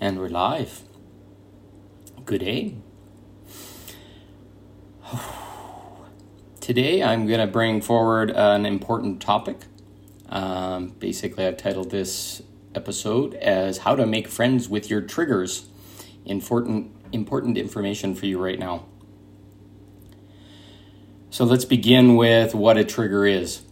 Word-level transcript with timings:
And 0.00 0.20
we're 0.20 0.28
live. 0.28 0.82
Good 2.24 2.38
day. 2.38 2.76
Today 6.60 7.02
I'm 7.02 7.26
going 7.26 7.40
to 7.40 7.48
bring 7.48 7.80
forward 7.80 8.30
an 8.30 8.64
important 8.64 9.20
topic. 9.20 9.56
Um, 10.28 10.90
basically, 10.90 11.44
I've 11.44 11.56
titled 11.56 11.90
this 11.90 12.42
episode 12.76 13.34
as 13.34 13.78
How 13.78 13.96
to 13.96 14.06
Make 14.06 14.28
Friends 14.28 14.68
with 14.68 14.88
Your 14.88 15.00
Triggers. 15.00 15.66
Important, 16.24 16.92
important 17.10 17.58
information 17.58 18.14
for 18.14 18.26
you 18.26 18.40
right 18.40 18.58
now. 18.58 18.86
So 21.30 21.44
let's 21.44 21.64
begin 21.64 22.14
with 22.14 22.54
what 22.54 22.76
a 22.76 22.84
trigger 22.84 23.26
is. 23.26 23.62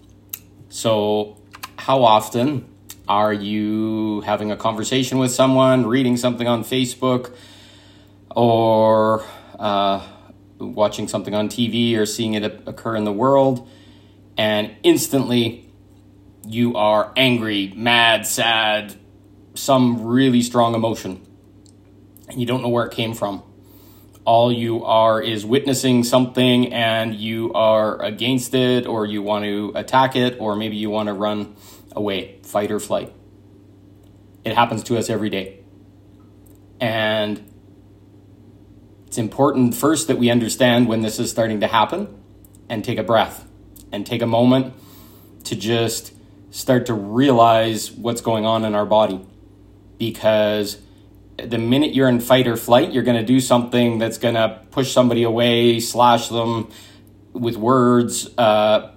So, 0.71 1.41
how 1.79 2.03
often 2.03 2.67
are 3.09 3.33
you 3.33 4.21
having 4.23 4.51
a 4.51 4.57
conversation 4.57 5.19
with 5.19 5.31
someone, 5.31 5.87
reading 5.87 6.17
something 6.17 6.47
on 6.47 6.65
Facebook, 6.65 7.35
or 8.35 9.25
uh, 9.59 10.07
watching 10.59 11.09
something 11.09 11.35
on 11.35 11.49
TV 11.49 11.97
or 11.97 12.07
seeing 12.07 12.35
it 12.35 12.45
occur 12.67 12.97
in 12.97 13.05
the 13.05 13.13
world, 13.13 13.69
and 14.37 14.75
instantly 14.83 15.71
you 16.47 16.77
are 16.77 17.13
angry, 17.17 17.73
mad, 17.77 18.27
sad, 18.27 18.95
some 19.55 20.05
really 20.05 20.43
strong 20.43 20.75
emotion, 20.75 21.25
and 22.29 22.41
you 22.41 22.47
don't 22.47 22.63
know 22.63 22.69
where 22.69 22.87
it 22.87 22.93
came 22.93 23.15
from? 23.15 23.43
all 24.27 24.53
you 24.53 24.85
are 24.85 25.23
is 25.23 25.47
witnessing 25.47 26.03
something 26.03 26.73
and 26.73 27.15
you 27.15 27.53
are 27.53 28.03
against 28.03 28.55
it 28.55 28.85
or 28.85 29.07
you 29.07 29.23
want 29.23 29.45
to 29.45 29.71
attack 29.77 30.17
it 30.17 30.37
or 30.41 30.57
maybe 30.57 30.75
you 30.75 30.91
want 30.91 31.07
to 31.07 31.13
run 31.13 31.55
away, 31.97 32.39
fight 32.43 32.71
or 32.71 32.79
flight. 32.79 33.13
It 34.45 34.55
happens 34.55 34.85
to 34.85 34.97
us 34.97 35.11
every 35.11 35.31
day. 35.31 35.65
And 36.79 37.53
it's 39.07 39.19
important 39.19 39.75
first 39.75 40.09
that 40.09 40.19
we 40.19 40.31
understand 40.31 40.89
when 40.89 41.01
this 41.01 41.19
is 41.19 41.31
starting 41.31 41.61
to 41.61 41.67
happen 41.67 42.23
and 42.69 42.85
take 42.85 42.99
a 42.99 43.03
breath 43.03 43.49
and 43.91 44.07
take 44.07 44.23
a 44.23 44.27
moment 44.27 44.75
to 45.45 45.57
just 45.57 46.13
start 46.51 46.87
to 46.87 46.95
realize 46.95 47.91
what's 47.91 48.21
going 48.21 48.45
on 48.45 48.65
in 48.65 48.75
our 48.75 48.87
body. 48.87 49.25
Because 49.99 50.79
the 51.37 51.59
minute 51.59 51.95
you're 51.95 52.09
in 52.09 52.21
fight 52.21 52.47
or 52.47 52.57
flight, 52.57 52.93
you're 52.93 53.03
going 53.03 53.17
to 53.17 53.25
do 53.25 53.41
something 53.41 53.99
that's 53.99 54.19
going 54.19 54.35
to 54.35 54.61
push 54.71 54.93
somebody 54.93 55.23
away, 55.23 55.81
slash 55.81 56.29
them 56.29 56.71
with 57.33 57.57
words, 57.57 58.29
uh, 58.39 58.93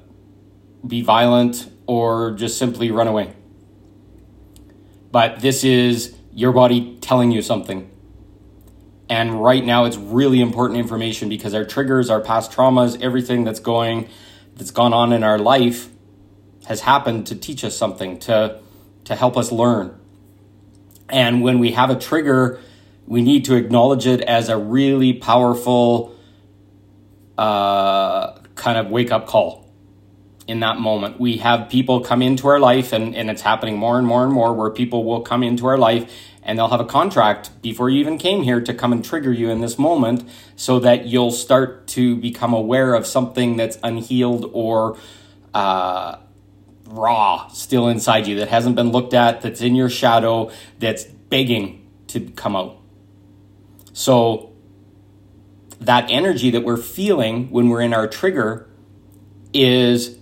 be 0.85 1.01
violent, 1.01 1.69
or 1.89 2.33
just 2.33 2.59
simply 2.59 2.91
run 2.91 3.07
away. 3.07 3.33
But 5.11 5.39
this 5.39 5.63
is 5.63 6.15
your 6.31 6.51
body 6.51 6.99
telling 7.01 7.31
you 7.31 7.41
something. 7.41 7.89
And 9.09 9.43
right 9.43 9.65
now, 9.65 9.85
it's 9.85 9.97
really 9.97 10.39
important 10.39 10.77
information 10.77 11.29
because 11.29 11.55
our 11.55 11.65
triggers, 11.65 12.11
our 12.11 12.21
past 12.21 12.51
traumas, 12.51 13.01
everything 13.01 13.43
that's 13.43 13.59
going, 13.59 14.07
that's 14.55 14.69
gone 14.69 14.93
on 14.93 15.11
in 15.11 15.23
our 15.23 15.39
life 15.39 15.89
has 16.67 16.81
happened 16.81 17.25
to 17.25 17.35
teach 17.35 17.63
us 17.63 17.75
something, 17.75 18.19
to, 18.19 18.61
to 19.05 19.15
help 19.15 19.35
us 19.35 19.51
learn. 19.51 19.99
And 21.09 21.41
when 21.41 21.57
we 21.57 21.71
have 21.71 21.89
a 21.89 21.95
trigger, 21.95 22.59
we 23.07 23.23
need 23.23 23.45
to 23.45 23.55
acknowledge 23.55 24.05
it 24.05 24.21
as 24.21 24.47
a 24.47 24.59
really 24.59 25.13
powerful 25.13 26.15
uh, 27.35 28.33
kind 28.53 28.77
of 28.77 28.91
wake 28.91 29.11
up 29.11 29.25
call 29.25 29.58
in 30.49 30.61
that 30.61 30.79
moment. 30.79 31.19
We 31.19 31.37
have 31.37 31.69
people 31.69 32.01
come 32.01 32.21
into 32.21 32.47
our 32.47 32.59
life, 32.59 32.91
and, 32.91 33.15
and 33.15 33.29
it's 33.29 33.43
happening 33.43 33.77
more 33.77 33.97
and 33.99 34.07
more 34.07 34.23
and 34.23 34.33
more 34.33 34.53
where 34.53 34.71
people 34.71 35.03
will 35.03 35.21
come 35.21 35.43
into 35.43 35.67
our 35.67 35.77
life 35.77 36.11
and 36.41 36.57
they'll 36.57 36.69
have 36.69 36.79
a 36.79 36.85
contract 36.85 37.61
before 37.61 37.89
you 37.89 37.99
even 37.99 38.17
came 38.17 38.41
here 38.41 38.59
to 38.59 38.73
come 38.73 38.91
and 38.91 39.05
trigger 39.05 39.31
you 39.31 39.49
in 39.49 39.61
this 39.61 39.77
moment 39.77 40.27
so 40.55 40.79
that 40.79 41.05
you'll 41.05 41.31
start 41.31 41.85
to 41.85 42.15
become 42.15 42.53
aware 42.53 42.95
of 42.95 43.05
something 43.05 43.55
that's 43.55 43.77
unhealed 43.83 44.49
or 44.53 44.97
uh, 45.53 46.17
raw 46.85 47.47
still 47.49 47.87
inside 47.87 48.25
you 48.25 48.37
that 48.37 48.47
hasn't 48.47 48.75
been 48.75 48.91
looked 48.91 49.13
at, 49.13 49.41
that's 49.41 49.61
in 49.61 49.75
your 49.75 49.89
shadow, 49.89 50.49
that's 50.79 51.03
begging 51.03 51.87
to 52.07 52.21
come 52.31 52.55
out. 52.55 52.77
So, 53.93 54.53
that 55.81 56.09
energy 56.09 56.49
that 56.49 56.63
we're 56.63 56.77
feeling 56.77 57.51
when 57.51 57.69
we're 57.69 57.81
in 57.81 57.93
our 57.93 58.07
trigger 58.07 58.67
is 59.53 60.18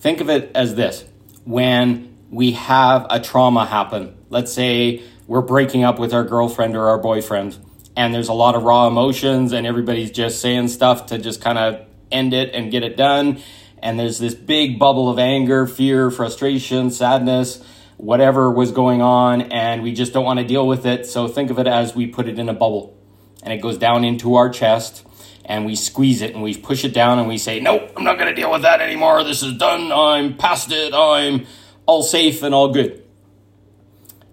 think 0.00 0.20
of 0.20 0.28
it 0.28 0.50
as 0.54 0.74
this 0.74 1.04
when 1.44 2.16
we 2.30 2.52
have 2.52 3.06
a 3.10 3.20
trauma 3.20 3.64
happen, 3.64 4.16
let's 4.28 4.52
say 4.52 5.02
we're 5.26 5.40
breaking 5.40 5.84
up 5.84 5.98
with 5.98 6.12
our 6.12 6.24
girlfriend 6.24 6.76
or 6.76 6.88
our 6.88 6.98
boyfriend, 6.98 7.56
and 7.96 8.14
there's 8.14 8.28
a 8.28 8.32
lot 8.32 8.54
of 8.54 8.62
raw 8.62 8.86
emotions, 8.86 9.52
and 9.52 9.66
everybody's 9.66 10.10
just 10.10 10.40
saying 10.40 10.68
stuff 10.68 11.06
to 11.06 11.18
just 11.18 11.40
kind 11.40 11.58
of 11.58 11.86
end 12.10 12.34
it 12.34 12.54
and 12.54 12.70
get 12.70 12.82
it 12.82 12.96
done 12.96 13.40
and 13.82 13.98
there's 13.98 14.18
this 14.18 14.34
big 14.34 14.78
bubble 14.78 15.08
of 15.08 15.18
anger, 15.18 15.66
fear, 15.66 16.10
frustration, 16.10 16.90
sadness, 16.90 17.62
whatever 17.96 18.50
was 18.50 18.72
going 18.72 19.02
on, 19.02 19.42
and 19.42 19.82
we 19.82 19.92
just 19.92 20.12
don't 20.12 20.24
want 20.24 20.38
to 20.38 20.44
deal 20.44 20.66
with 20.66 20.86
it. 20.86 21.06
So 21.06 21.28
think 21.28 21.50
of 21.50 21.58
it 21.58 21.66
as 21.66 21.94
we 21.94 22.06
put 22.06 22.28
it 22.28 22.38
in 22.38 22.48
a 22.48 22.54
bubble 22.54 22.96
and 23.42 23.52
it 23.52 23.62
goes 23.62 23.78
down 23.78 24.04
into 24.04 24.34
our 24.34 24.50
chest 24.50 25.06
and 25.50 25.66
we 25.66 25.74
squeeze 25.74 26.22
it 26.22 26.32
and 26.32 26.44
we 26.44 26.56
push 26.56 26.84
it 26.84 26.94
down 26.94 27.18
and 27.18 27.26
we 27.26 27.36
say, 27.36 27.58
Nope, 27.58 27.90
I'm 27.96 28.04
not 28.04 28.18
going 28.18 28.28
to 28.28 28.34
deal 28.34 28.52
with 28.52 28.62
that 28.62 28.80
anymore. 28.80 29.24
This 29.24 29.42
is 29.42 29.58
done. 29.58 29.90
I'm 29.90 30.36
past 30.36 30.70
it. 30.70 30.94
I'm 30.94 31.44
all 31.86 32.04
safe 32.04 32.44
and 32.44 32.54
all 32.54 32.72
good. 32.72 33.04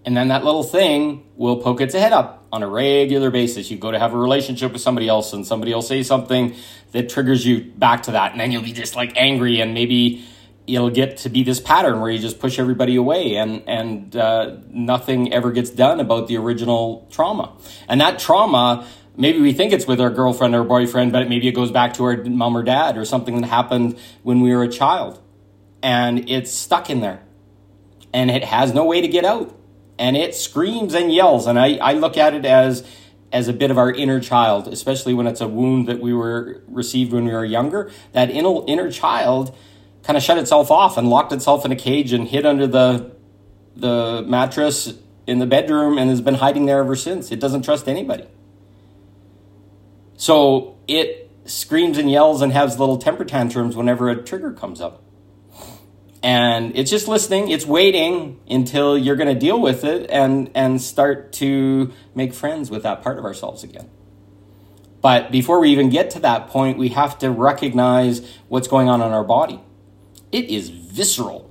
And 0.04 0.16
then 0.16 0.28
that 0.28 0.44
little 0.44 0.62
thing 0.62 1.26
will 1.34 1.60
poke 1.60 1.80
its 1.80 1.92
head 1.92 2.12
up 2.12 2.46
on 2.52 2.62
a 2.62 2.68
regular 2.68 3.32
basis. 3.32 3.68
You 3.68 3.78
go 3.78 3.90
to 3.90 3.98
have 3.98 4.14
a 4.14 4.16
relationship 4.16 4.72
with 4.72 4.80
somebody 4.80 5.08
else 5.08 5.32
and 5.32 5.44
somebody 5.44 5.74
will 5.74 5.82
say 5.82 6.04
something 6.04 6.54
that 6.92 7.08
triggers 7.08 7.44
you 7.44 7.64
back 7.64 8.04
to 8.04 8.12
that. 8.12 8.30
And 8.30 8.40
then 8.40 8.52
you'll 8.52 8.62
be 8.62 8.72
just 8.72 8.94
like 8.94 9.12
angry 9.16 9.60
and 9.60 9.74
maybe 9.74 10.24
it'll 10.68 10.88
get 10.88 11.16
to 11.18 11.28
be 11.30 11.42
this 11.42 11.58
pattern 11.58 12.00
where 12.00 12.12
you 12.12 12.20
just 12.20 12.38
push 12.38 12.60
everybody 12.60 12.94
away 12.94 13.34
and, 13.34 13.64
and 13.66 14.14
uh, 14.14 14.56
nothing 14.70 15.32
ever 15.32 15.50
gets 15.50 15.70
done 15.70 15.98
about 15.98 16.28
the 16.28 16.36
original 16.36 17.08
trauma. 17.10 17.56
And 17.88 18.00
that 18.00 18.20
trauma, 18.20 18.86
maybe 19.18 19.40
we 19.40 19.52
think 19.52 19.72
it's 19.72 19.86
with 19.86 20.00
our 20.00 20.10
girlfriend 20.10 20.54
or 20.54 20.64
boyfriend, 20.64 21.12
but 21.12 21.28
maybe 21.28 21.48
it 21.48 21.52
goes 21.52 21.70
back 21.70 21.94
to 21.94 22.04
our 22.04 22.16
mom 22.24 22.56
or 22.56 22.62
dad 22.62 22.96
or 22.96 23.04
something 23.04 23.38
that 23.40 23.46
happened 23.46 23.98
when 24.22 24.40
we 24.40 24.54
were 24.54 24.62
a 24.62 24.68
child. 24.68 25.20
And 25.82 26.30
it's 26.30 26.50
stuck 26.50 26.88
in 26.88 27.00
there. 27.00 27.22
And 28.12 28.30
it 28.30 28.44
has 28.44 28.72
no 28.72 28.86
way 28.86 29.02
to 29.02 29.08
get 29.08 29.24
out 29.26 29.54
and 29.98 30.16
it 30.16 30.34
screams 30.34 30.94
and 30.94 31.12
yells. 31.12 31.46
And 31.46 31.58
I, 31.58 31.76
I 31.76 31.92
look 31.94 32.16
at 32.16 32.34
it 32.34 32.44
as 32.44 32.86
as 33.30 33.46
a 33.46 33.52
bit 33.52 33.70
of 33.70 33.76
our 33.76 33.92
inner 33.92 34.20
child, 34.20 34.68
especially 34.68 35.12
when 35.12 35.26
it's 35.26 35.42
a 35.42 35.48
wound 35.48 35.86
that 35.86 36.00
we 36.00 36.14
were 36.14 36.62
received 36.66 37.12
when 37.12 37.26
we 37.26 37.32
were 37.32 37.44
younger. 37.44 37.90
That 38.12 38.30
inner 38.30 38.62
inner 38.66 38.90
child 38.90 39.54
kind 40.02 40.16
of 40.16 40.22
shut 40.22 40.38
itself 40.38 40.70
off 40.70 40.96
and 40.96 41.10
locked 41.10 41.32
itself 41.32 41.64
in 41.64 41.72
a 41.72 41.76
cage 41.76 42.12
and 42.12 42.28
hid 42.28 42.46
under 42.46 42.66
the 42.66 43.12
the 43.76 44.24
mattress 44.26 44.94
in 45.26 45.40
the 45.40 45.46
bedroom 45.46 45.98
and 45.98 46.08
has 46.08 46.20
been 46.20 46.34
hiding 46.34 46.66
there 46.66 46.78
ever 46.78 46.96
since. 46.96 47.30
It 47.30 47.40
doesn't 47.40 47.62
trust 47.62 47.86
anybody. 47.88 48.26
So 50.18 50.76
it 50.88 51.30
screams 51.46 51.96
and 51.96 52.10
yells 52.10 52.42
and 52.42 52.52
has 52.52 52.78
little 52.78 52.98
temper 52.98 53.24
tantrums 53.24 53.76
whenever 53.76 54.10
a 54.10 54.16
trigger 54.16 54.52
comes 54.52 54.80
up. 54.80 55.02
And 56.22 56.76
it's 56.76 56.90
just 56.90 57.06
listening 57.06 57.48
it's 57.48 57.64
waiting 57.64 58.40
until 58.50 58.98
you're 58.98 59.14
going 59.14 59.32
to 59.32 59.38
deal 59.38 59.60
with 59.60 59.84
it 59.84 60.10
and 60.10 60.50
and 60.54 60.82
start 60.82 61.32
to 61.34 61.92
make 62.14 62.34
friends 62.34 62.68
with 62.68 62.82
that 62.82 63.00
part 63.02 63.18
of 63.18 63.24
ourselves 63.24 63.62
again. 63.62 63.88
But 65.00 65.30
before 65.30 65.60
we 65.60 65.70
even 65.70 65.88
get 65.88 66.10
to 66.10 66.20
that 66.20 66.48
point 66.48 66.76
we 66.76 66.88
have 66.88 67.16
to 67.20 67.30
recognize 67.30 68.28
what's 68.48 68.66
going 68.66 68.88
on 68.88 69.00
in 69.00 69.12
our 69.12 69.24
body. 69.24 69.60
It 70.32 70.46
is 70.46 70.68
visceral. 70.68 71.48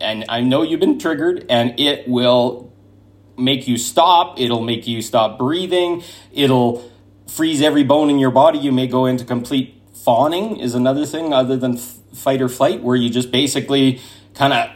And 0.00 0.24
i 0.28 0.40
know 0.40 0.62
you've 0.62 0.80
been 0.80 1.00
triggered 1.00 1.44
and 1.50 1.78
it 1.80 2.06
will 2.06 2.72
make 3.36 3.66
you 3.66 3.76
stop 3.76 4.38
it'll 4.38 4.62
make 4.62 4.86
you 4.86 5.02
stop 5.02 5.38
breathing 5.38 6.02
it'll 6.30 6.90
freeze 7.30 7.62
every 7.62 7.84
bone 7.84 8.10
in 8.10 8.18
your 8.18 8.30
body 8.30 8.58
you 8.58 8.72
may 8.72 8.86
go 8.86 9.06
into 9.06 9.24
complete 9.24 9.80
fawning 10.04 10.56
is 10.58 10.74
another 10.74 11.06
thing 11.06 11.32
other 11.32 11.56
than 11.56 11.76
fight 11.76 12.42
or 12.42 12.48
flight 12.48 12.82
where 12.82 12.96
you 12.96 13.08
just 13.08 13.30
basically 13.30 14.00
kind 14.34 14.52
of 14.52 14.70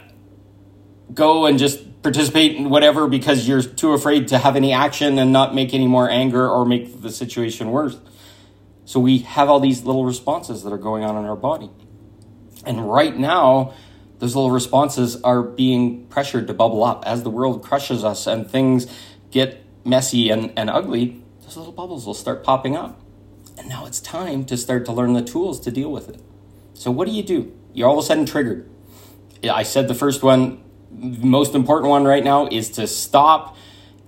go 1.13 1.45
and 1.45 1.59
just 1.59 2.01
participate 2.01 2.55
in 2.55 2.69
whatever 2.69 3.07
because 3.07 3.47
you're 3.47 3.61
too 3.61 3.93
afraid 3.93 4.27
to 4.27 4.37
have 4.37 4.55
any 4.55 4.71
action 4.71 5.17
and 5.19 5.33
not 5.33 5.53
make 5.53 5.73
any 5.73 5.87
more 5.87 6.09
anger 6.09 6.47
or 6.47 6.65
make 6.65 7.01
the 7.01 7.09
situation 7.09 7.71
worse. 7.71 7.97
So 8.85 8.99
we 8.99 9.19
have 9.19 9.49
all 9.49 9.59
these 9.59 9.83
little 9.83 10.05
responses 10.05 10.63
that 10.63 10.71
are 10.71 10.77
going 10.77 11.03
on 11.03 11.17
in 11.17 11.25
our 11.25 11.35
body. 11.35 11.71
And 12.65 12.89
right 12.89 13.17
now, 13.17 13.73
those 14.19 14.35
little 14.35 14.51
responses 14.51 15.21
are 15.23 15.41
being 15.41 16.05
pressured 16.07 16.47
to 16.47 16.53
bubble 16.53 16.83
up 16.83 17.03
as 17.05 17.23
the 17.23 17.29
world 17.29 17.63
crushes 17.63 18.03
us 18.03 18.27
and 18.27 18.49
things 18.49 18.87
get 19.31 19.65
messy 19.83 20.29
and, 20.29 20.53
and 20.55 20.69
ugly. 20.69 21.24
Those 21.45 21.57
little 21.57 21.73
bubbles 21.73 22.07
will 22.07 22.15
start 22.15 22.43
popping 22.43 22.75
up. 22.75 22.99
And 23.57 23.69
now 23.69 23.85
it's 23.85 24.01
time 24.01 24.45
to 24.45 24.57
start 24.57 24.83
to 24.85 24.91
learn 24.91 25.13
the 25.13 25.21
tools 25.21 25.59
to 25.61 25.71
deal 25.71 25.91
with 25.91 26.09
it. 26.09 26.19
So 26.73 26.89
what 26.89 27.07
do 27.07 27.13
you 27.13 27.21
do? 27.21 27.55
You're 27.71 27.87
all 27.87 27.99
of 27.99 28.03
a 28.03 28.07
sudden 28.07 28.25
triggered. 28.25 28.67
I 29.43 29.61
said 29.61 29.87
the 29.87 29.93
first 29.93 30.23
one, 30.23 30.63
most 30.91 31.53
important 31.53 31.91
one 31.91 32.03
right 32.03 32.23
now 32.23 32.47
is 32.47 32.69
to 32.71 32.87
stop 32.87 33.55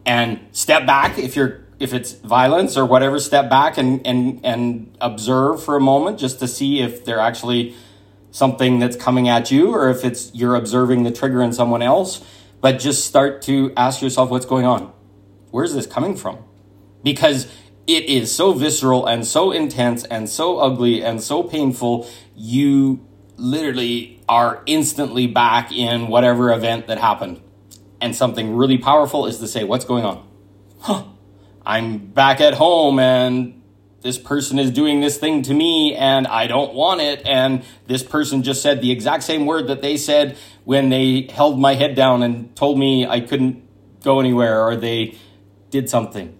and 0.03 0.39
step 0.51 0.87
back 0.87 1.19
if 1.19 1.35
you're 1.35 1.65
if 1.79 1.93
it's 1.93 2.13
violence 2.13 2.75
or 2.75 2.85
whatever 2.85 3.19
step 3.19 3.49
back 3.49 3.77
and 3.77 4.07
and 4.07 4.43
and 4.43 4.97
observe 4.99 5.61
for 5.61 5.75
a 5.75 5.81
moment 5.81 6.17
just 6.17 6.39
to 6.39 6.47
see 6.47 6.79
if 6.79 7.05
they're 7.05 7.19
actually 7.19 7.75
something 8.31 8.79
that's 8.79 8.95
coming 8.95 9.27
at 9.27 9.51
you 9.51 9.75
or 9.75 9.89
if 9.89 10.03
it's 10.03 10.33
you're 10.33 10.55
observing 10.55 11.03
the 11.03 11.11
trigger 11.11 11.43
in 11.43 11.51
someone 11.51 11.81
else 11.81 12.25
but 12.61 12.79
just 12.79 13.05
start 13.05 13.41
to 13.41 13.71
ask 13.75 14.01
yourself 14.01 14.29
what's 14.29 14.45
going 14.45 14.65
on 14.65 14.91
where's 15.51 15.73
this 15.73 15.85
coming 15.85 16.15
from 16.15 16.39
because 17.03 17.47
it 17.85 18.05
is 18.05 18.33
so 18.33 18.53
visceral 18.53 19.05
and 19.05 19.25
so 19.25 19.51
intense 19.51 20.03
and 20.05 20.29
so 20.29 20.59
ugly 20.59 21.03
and 21.03 21.21
so 21.21 21.43
painful 21.43 22.09
you 22.35 23.05
literally 23.37 24.21
are 24.27 24.61
instantly 24.65 25.27
back 25.27 25.71
in 25.71 26.07
whatever 26.07 26.51
event 26.51 26.87
that 26.87 26.97
happened 26.97 27.41
and 28.01 28.15
something 28.15 28.55
really 28.55 28.77
powerful 28.77 29.25
is 29.25 29.37
to 29.39 29.47
say 29.47 29.63
what's 29.63 29.85
going 29.85 30.03
on 30.03 30.27
huh 30.81 31.03
I'm 31.67 31.97
back 31.97 32.39
at 32.39 32.53
home 32.53 32.97
and 32.97 33.61
this 34.01 34.17
person 34.17 34.57
is 34.57 34.71
doing 34.71 35.01
this 35.01 35.17
thing 35.17 35.41
to 35.43 35.53
me 35.53 35.95
and 35.95 36.25
I 36.25 36.47
don't 36.47 36.73
want 36.73 37.01
it. 37.01 37.21
And 37.25 37.65
this 37.87 38.03
person 38.03 38.41
just 38.41 38.61
said 38.61 38.79
the 38.79 38.89
exact 38.89 39.23
same 39.23 39.45
word 39.45 39.67
that 39.67 39.81
they 39.81 39.97
said 39.97 40.37
when 40.63 40.87
they 40.87 41.27
held 41.29 41.59
my 41.59 41.73
head 41.73 41.93
down 41.93 42.23
and 42.23 42.55
told 42.55 42.79
me 42.79 43.05
I 43.05 43.19
couldn't 43.19 43.67
go 44.01 44.21
anywhere 44.21 44.65
or 44.65 44.77
they 44.77 45.17
did 45.69 45.89
something. 45.89 46.36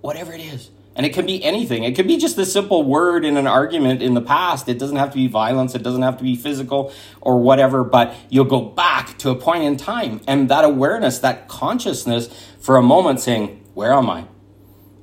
Whatever 0.00 0.32
it 0.32 0.40
is. 0.40 0.70
And 0.96 1.06
it 1.06 1.14
can 1.14 1.26
be 1.26 1.44
anything. 1.44 1.84
It 1.84 1.94
can 1.94 2.08
be 2.08 2.16
just 2.16 2.36
a 2.38 2.44
simple 2.44 2.82
word 2.82 3.24
in 3.24 3.36
an 3.36 3.46
argument 3.46 4.02
in 4.02 4.14
the 4.14 4.20
past. 4.20 4.68
It 4.68 4.78
doesn't 4.80 4.96
have 4.96 5.10
to 5.10 5.16
be 5.16 5.28
violence. 5.28 5.76
It 5.76 5.84
doesn't 5.84 6.02
have 6.02 6.18
to 6.18 6.24
be 6.24 6.34
physical 6.34 6.92
or 7.20 7.40
whatever, 7.40 7.84
but 7.84 8.16
you'll 8.28 8.46
go 8.46 8.60
back 8.60 9.16
to 9.18 9.30
a 9.30 9.36
point 9.36 9.62
in 9.62 9.76
time 9.76 10.20
and 10.26 10.48
that 10.48 10.64
awareness, 10.64 11.20
that 11.20 11.46
consciousness 11.46 12.28
for 12.58 12.76
a 12.76 12.82
moment 12.82 13.20
saying, 13.20 13.64
Where 13.74 13.92
am 13.92 14.10
I? 14.10 14.26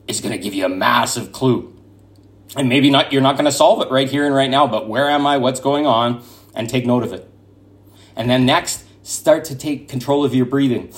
is 0.07 0.21
going 0.21 0.31
to 0.31 0.37
give 0.37 0.53
you 0.53 0.65
a 0.65 0.69
massive 0.69 1.31
clue. 1.31 1.71
And 2.55 2.69
maybe 2.69 2.89
not 2.89 3.11
you're 3.11 3.21
not 3.21 3.35
going 3.35 3.45
to 3.45 3.51
solve 3.51 3.81
it 3.81 3.91
right 3.91 4.09
here 4.09 4.25
and 4.25 4.35
right 4.35 4.49
now, 4.49 4.67
but 4.67 4.87
where 4.87 5.09
am 5.09 5.25
I? 5.25 5.37
What's 5.37 5.59
going 5.59 5.85
on? 5.85 6.23
And 6.53 6.69
take 6.69 6.85
note 6.85 7.03
of 7.03 7.11
it. 7.11 7.29
And 8.15 8.29
then 8.29 8.45
next, 8.45 8.85
start 9.03 9.45
to 9.45 9.55
take 9.55 9.89
control 9.89 10.23
of 10.23 10.33
your 10.33 10.45
breathing. 10.45 10.91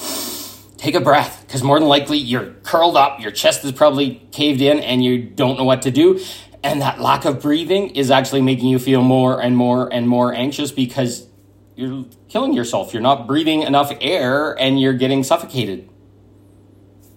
Take 0.77 0.95
a 0.95 1.01
breath 1.01 1.43
because 1.45 1.63
more 1.63 1.79
than 1.79 1.87
likely 1.87 2.17
you're 2.17 2.51
curled 2.63 2.95
up, 2.95 3.19
your 3.19 3.31
chest 3.31 3.65
is 3.65 3.71
probably 3.71 4.21
caved 4.31 4.61
in, 4.61 4.79
and 4.79 5.03
you 5.03 5.21
don't 5.23 5.57
know 5.57 5.63
what 5.63 5.81
to 5.83 5.91
do. 5.91 6.19
And 6.63 6.81
that 6.81 6.99
lack 6.99 7.25
of 7.25 7.41
breathing 7.41 7.91
is 7.91 8.11
actually 8.11 8.41
making 8.41 8.69
you 8.69 8.79
feel 8.79 9.01
more 9.01 9.41
and 9.41 9.55
more 9.55 9.91
and 9.91 10.07
more 10.07 10.33
anxious 10.33 10.71
because 10.71 11.27
you're 11.75 12.05
killing 12.29 12.53
yourself. 12.53 12.93
You're 12.93 13.01
not 13.01 13.27
breathing 13.27 13.61
enough 13.61 13.91
air 14.01 14.53
and 14.59 14.79
you're 14.79 14.93
getting 14.93 15.23
suffocated. 15.23 15.89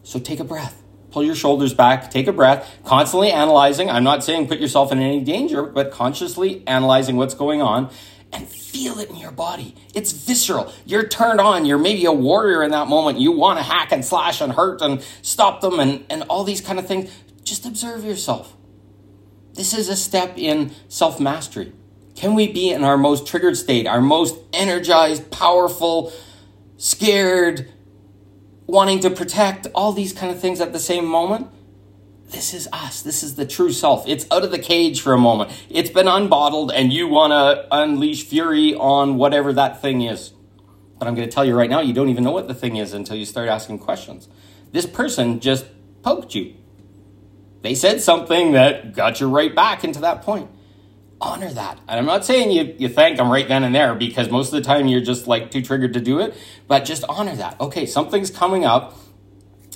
So 0.02 0.18
take 0.18 0.40
a 0.40 0.44
breath 0.44 0.80
pull 1.10 1.24
your 1.24 1.34
shoulders 1.34 1.74
back, 1.74 2.10
take 2.10 2.26
a 2.26 2.32
breath, 2.32 2.78
constantly 2.84 3.30
analyzing. 3.30 3.90
I'm 3.90 4.04
not 4.04 4.24
saying 4.24 4.48
put 4.48 4.58
yourself 4.58 4.92
in 4.92 4.98
any 4.98 5.22
danger, 5.22 5.62
but 5.62 5.90
consciously 5.90 6.62
analyzing 6.66 7.16
what's 7.16 7.34
going 7.34 7.60
on 7.60 7.90
and 8.32 8.48
feel 8.48 8.98
it 8.98 9.10
in 9.10 9.16
your 9.16 9.30
body. 9.30 9.74
It's 9.94 10.12
visceral. 10.12 10.72
You're 10.84 11.08
turned 11.08 11.40
on. 11.40 11.64
You're 11.64 11.78
maybe 11.78 12.04
a 12.04 12.12
warrior 12.12 12.62
in 12.62 12.70
that 12.70 12.88
moment. 12.88 13.18
You 13.18 13.32
want 13.32 13.58
to 13.58 13.62
hack 13.64 13.92
and 13.92 14.04
slash 14.04 14.40
and 14.40 14.52
hurt 14.52 14.80
and 14.80 15.02
stop 15.22 15.60
them 15.60 15.80
and, 15.80 16.04
and 16.08 16.22
all 16.24 16.44
these 16.44 16.60
kind 16.60 16.78
of 16.78 16.86
things. 16.86 17.10
Just 17.42 17.66
observe 17.66 18.04
yourself. 18.04 18.56
This 19.54 19.74
is 19.74 19.88
a 19.88 19.96
step 19.96 20.38
in 20.38 20.72
self 20.88 21.18
mastery. 21.18 21.72
Can 22.14 22.34
we 22.34 22.52
be 22.52 22.70
in 22.70 22.84
our 22.84 22.96
most 22.96 23.26
triggered 23.26 23.56
state, 23.56 23.86
our 23.86 24.00
most 24.00 24.36
energized, 24.52 25.30
powerful, 25.30 26.12
scared, 26.76 27.68
wanting 28.70 29.00
to 29.00 29.10
protect, 29.10 29.66
all 29.74 29.92
these 29.92 30.12
kind 30.12 30.32
of 30.32 30.40
things 30.40 30.60
at 30.60 30.72
the 30.72 30.78
same 30.78 31.04
moment. 31.04 31.48
This 32.30 32.54
is 32.54 32.68
us. 32.72 33.02
This 33.02 33.22
is 33.22 33.34
the 33.34 33.46
true 33.46 33.72
self. 33.72 34.06
It's 34.06 34.26
out 34.30 34.44
of 34.44 34.50
the 34.50 34.58
cage 34.58 35.00
for 35.00 35.12
a 35.12 35.18
moment. 35.18 35.50
It's 35.68 35.90
been 35.90 36.06
unbottled, 36.06 36.70
and 36.72 36.92
you 36.92 37.08
want 37.08 37.32
to 37.32 37.66
unleash 37.70 38.24
fury 38.24 38.74
on 38.74 39.16
whatever 39.16 39.52
that 39.52 39.82
thing 39.82 40.02
is. 40.02 40.32
But 40.98 41.08
I'm 41.08 41.14
going 41.14 41.28
to 41.28 41.34
tell 41.34 41.44
you 41.44 41.56
right 41.56 41.70
now, 41.70 41.80
you 41.80 41.92
don't 41.92 42.08
even 42.08 42.24
know 42.24 42.30
what 42.30 42.46
the 42.46 42.54
thing 42.54 42.76
is 42.76 42.92
until 42.92 43.16
you 43.16 43.24
start 43.24 43.48
asking 43.48 43.80
questions. 43.80 44.28
This 44.72 44.86
person 44.86 45.40
just 45.40 45.66
poked 46.02 46.34
you. 46.34 46.54
They 47.62 47.74
said 47.74 48.00
something 48.00 48.52
that 48.52 48.94
got 48.94 49.20
you 49.20 49.28
right 49.28 49.54
back 49.54 49.82
into 49.84 50.00
that 50.00 50.22
point 50.22 50.50
honor 51.20 51.50
that. 51.52 51.78
And 51.86 51.98
I'm 51.98 52.06
not 52.06 52.24
saying 52.24 52.50
you, 52.50 52.74
you 52.78 52.88
thank 52.88 53.18
them 53.18 53.30
right 53.30 53.46
then 53.46 53.62
and 53.62 53.74
there 53.74 53.94
because 53.94 54.30
most 54.30 54.48
of 54.48 54.52
the 54.52 54.62
time 54.62 54.86
you're 54.86 55.00
just 55.00 55.26
like 55.26 55.50
too 55.50 55.62
triggered 55.62 55.92
to 55.94 56.00
do 56.00 56.18
it, 56.18 56.34
but 56.66 56.84
just 56.84 57.04
honor 57.08 57.36
that. 57.36 57.60
Okay, 57.60 57.86
something's 57.86 58.30
coming 58.30 58.64
up 58.64 58.96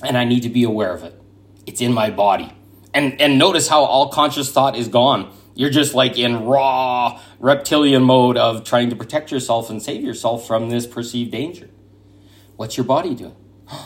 and 0.03 0.17
I 0.17 0.25
need 0.25 0.43
to 0.43 0.49
be 0.49 0.65
aware 0.65 0.95
of 0.95 1.05
it. 1.05 1.21
It's 1.67 1.81
in 1.81 1.93
my 1.93 2.11
body. 2.11 2.53
And 2.93 3.21
and 3.21 3.39
notice 3.39 3.69
how 3.69 3.85
all 3.85 4.09
conscious 4.09 4.51
thought 4.51 4.77
is 4.77 4.89
gone. 4.89 5.33
You're 5.55 5.71
just 5.71 5.95
like 5.95 6.19
in 6.19 6.45
raw 6.45 7.21
reptilian 7.39 8.03
mode 8.03 8.37
of 8.37 8.65
trying 8.65 8.91
to 8.91 8.97
protect 8.97 9.31
yourself 9.31 9.71
and 9.71 9.83
save 9.83 10.03
yourself 10.03 10.47
from 10.47 10.69
this 10.69 10.87
perceived 10.87 11.31
danger. 11.31 11.71
What's 12.57 12.77
your 12.77 12.85
body 12.85 13.15
doing? 13.15 13.37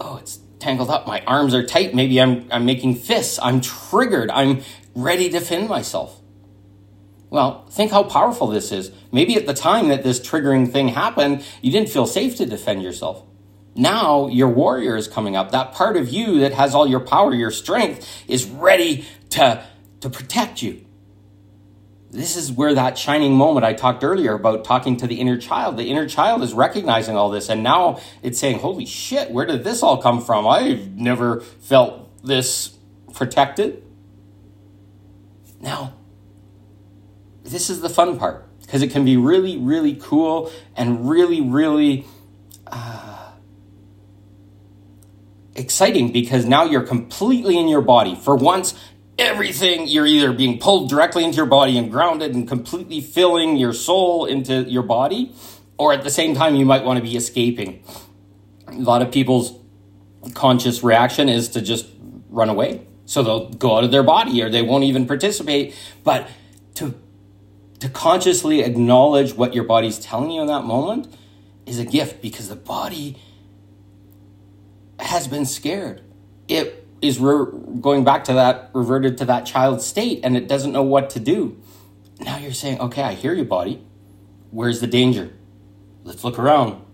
Oh, 0.00 0.16
it's 0.16 0.38
tangled 0.60 0.90
up. 0.90 1.08
My 1.08 1.22
arms 1.26 1.52
are 1.54 1.66
tight. 1.66 1.92
Maybe 1.92 2.20
I'm 2.20 2.46
I'm 2.52 2.64
making 2.64 2.94
fists. 2.94 3.36
I'm 3.42 3.60
triggered. 3.60 4.30
I'm 4.30 4.62
ready 4.94 5.28
to 5.28 5.40
defend 5.40 5.68
myself. 5.68 6.20
Well, 7.30 7.66
think 7.66 7.90
how 7.90 8.04
powerful 8.04 8.46
this 8.46 8.72
is. 8.72 8.90
Maybe 9.12 9.34
at 9.36 9.46
the 9.46 9.54
time 9.54 9.88
that 9.88 10.02
this 10.02 10.20
triggering 10.20 10.70
thing 10.70 10.88
happened, 10.88 11.44
you 11.60 11.70
didn't 11.70 11.90
feel 11.90 12.06
safe 12.06 12.36
to 12.36 12.46
defend 12.46 12.82
yourself. 12.82 13.24
Now 13.78 14.26
your 14.26 14.48
warrior 14.48 14.96
is 14.96 15.06
coming 15.06 15.36
up. 15.36 15.52
That 15.52 15.72
part 15.72 15.96
of 15.96 16.08
you 16.08 16.40
that 16.40 16.52
has 16.52 16.74
all 16.74 16.88
your 16.88 16.98
power, 16.98 17.32
your 17.32 17.52
strength, 17.52 18.24
is 18.26 18.44
ready 18.44 19.06
to, 19.30 19.64
to 20.00 20.10
protect 20.10 20.62
you. 20.62 20.84
This 22.10 22.36
is 22.36 22.50
where 22.50 22.74
that 22.74 22.98
shining 22.98 23.34
moment 23.34 23.64
I 23.64 23.74
talked 23.74 24.02
earlier 24.02 24.34
about 24.34 24.64
talking 24.64 24.96
to 24.96 25.06
the 25.06 25.20
inner 25.20 25.38
child. 25.38 25.76
The 25.76 25.84
inner 25.84 26.08
child 26.08 26.42
is 26.42 26.54
recognizing 26.54 27.14
all 27.16 27.30
this, 27.30 27.48
and 27.48 27.62
now 27.62 28.00
it's 28.20 28.40
saying, 28.40 28.58
Holy 28.58 28.84
shit, 28.84 29.30
where 29.30 29.46
did 29.46 29.62
this 29.62 29.80
all 29.80 30.02
come 30.02 30.22
from? 30.22 30.44
I've 30.48 30.96
never 30.96 31.40
felt 31.40 32.24
this 32.24 32.76
protected. 33.14 33.84
Now, 35.60 35.94
this 37.44 37.70
is 37.70 37.80
the 37.80 37.88
fun 37.88 38.18
part 38.18 38.44
because 38.62 38.82
it 38.82 38.90
can 38.90 39.04
be 39.04 39.16
really, 39.16 39.56
really 39.56 39.94
cool 39.94 40.50
and 40.74 41.08
really, 41.08 41.40
really 41.40 42.06
uh, 42.66 43.17
exciting 45.58 46.12
because 46.12 46.44
now 46.44 46.64
you're 46.64 46.86
completely 46.86 47.58
in 47.58 47.68
your 47.68 47.82
body. 47.82 48.14
For 48.14 48.36
once, 48.36 48.74
everything 49.18 49.88
you're 49.88 50.06
either 50.06 50.32
being 50.32 50.58
pulled 50.58 50.88
directly 50.88 51.24
into 51.24 51.36
your 51.36 51.46
body 51.46 51.76
and 51.76 51.90
grounded 51.90 52.34
and 52.34 52.46
completely 52.46 53.00
filling 53.00 53.56
your 53.56 53.72
soul 53.72 54.24
into 54.24 54.62
your 54.62 54.82
body, 54.82 55.34
or 55.76 55.92
at 55.92 56.04
the 56.04 56.10
same 56.10 56.34
time, 56.34 56.54
you 56.54 56.64
might 56.64 56.84
want 56.84 56.98
to 56.98 57.02
be 57.02 57.16
escaping. 57.16 57.82
A 58.68 58.74
lot 58.74 59.02
of 59.02 59.10
people's 59.10 59.58
conscious 60.34 60.82
reaction 60.82 61.28
is 61.28 61.48
to 61.50 61.60
just 61.60 61.86
run 62.28 62.48
away. 62.48 62.86
So 63.06 63.22
they'll 63.22 63.48
go 63.48 63.76
out 63.76 63.84
of 63.84 63.90
their 63.90 64.02
body 64.02 64.42
or 64.42 64.50
they 64.50 64.62
won't 64.62 64.84
even 64.84 65.06
participate. 65.06 65.74
But 66.04 66.28
to 66.74 66.94
to 67.80 67.88
consciously 67.88 68.60
acknowledge 68.62 69.34
what 69.34 69.54
your 69.54 69.62
body's 69.62 70.00
telling 70.00 70.32
you 70.32 70.40
in 70.40 70.48
that 70.48 70.64
moment 70.64 71.14
is 71.64 71.78
a 71.78 71.84
gift 71.84 72.20
because 72.20 72.48
the 72.48 72.56
body 72.56 73.16
has 74.98 75.28
been 75.28 75.46
scared. 75.46 76.02
It 76.48 76.86
is 77.00 77.18
re- 77.18 77.46
going 77.80 78.04
back 78.04 78.24
to 78.24 78.34
that, 78.34 78.70
reverted 78.74 79.18
to 79.18 79.24
that 79.26 79.46
child 79.46 79.82
state, 79.82 80.20
and 80.24 80.36
it 80.36 80.48
doesn't 80.48 80.72
know 80.72 80.82
what 80.82 81.10
to 81.10 81.20
do. 81.20 81.60
Now 82.20 82.38
you're 82.38 82.52
saying, 82.52 82.80
okay, 82.80 83.02
I 83.02 83.14
hear 83.14 83.34
you, 83.34 83.44
body. 83.44 83.82
Where's 84.50 84.80
the 84.80 84.86
danger? 84.86 85.32
Let's 86.04 86.24
look 86.24 86.38
around. 86.38 86.84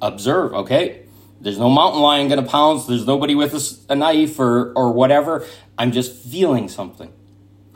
Observe, 0.00 0.52
okay? 0.52 1.06
There's 1.40 1.58
no 1.58 1.68
mountain 1.68 2.00
lion 2.00 2.28
gonna 2.28 2.42
pounce. 2.42 2.86
There's 2.86 3.06
nobody 3.06 3.34
with 3.34 3.54
a, 3.54 3.92
a 3.92 3.96
knife 3.96 4.38
or, 4.38 4.72
or 4.74 4.92
whatever. 4.92 5.46
I'm 5.76 5.92
just 5.92 6.14
feeling 6.14 6.68
something. 6.68 7.12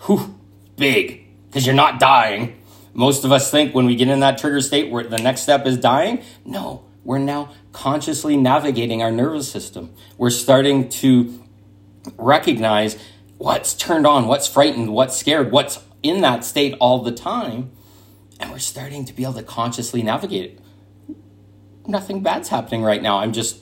Whew, 0.07 0.39
big 0.77 1.31
because 1.51 1.67
you're 1.67 1.75
not 1.75 1.99
dying. 1.99 2.57
Most 2.95 3.25
of 3.25 3.33
us 3.33 3.51
think 3.51 3.75
when 3.75 3.87
we 3.87 3.97
get 3.97 4.09
in 4.09 4.21
that 4.21 4.39
trigger 4.39 4.61
state 4.61 4.91
where 4.91 5.05
the 5.05 5.19
next 5.19 5.43
step 5.43 5.67
is 5.67 5.77
dying. 5.77 6.23
No, 6.45 6.85
we're 7.05 7.19
now 7.19 7.53
consciously 7.73 8.37
navigating 8.37 9.03
our 9.03 9.11
nervous 9.11 9.51
system. 9.51 9.95
We're 10.19 10.31
starting 10.31 10.89
to 10.91 11.45
recognize 12.17 12.99
what's 13.39 13.75
turned 13.75 14.07
on, 14.07 14.27
what's 14.27 14.47
frightened, 14.47 14.93
what's 14.93 15.17
scared, 15.17 15.51
what's 15.51 15.81
in 16.03 16.21
that 16.21 16.45
state 16.45 16.75
all 16.81 17.03
the 17.03 17.13
time. 17.13 17.73
And 18.39 18.51
we're 18.51 18.59
starting 18.59 19.05
to 19.07 19.13
be 19.13 19.23
able 19.23 19.35
to 19.35 19.43
consciously 19.43 20.03
navigate 20.03 20.53
it. 20.53 21.17
Nothing 21.87 22.23
bad's 22.23 22.49
happening 22.49 22.83
right 22.83 23.03
now. 23.03 23.19
I'm 23.19 23.33
just 23.33 23.61